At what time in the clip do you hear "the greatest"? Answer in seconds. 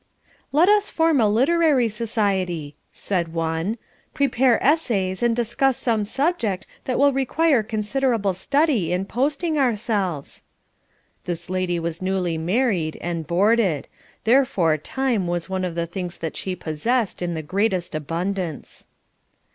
17.35-17.93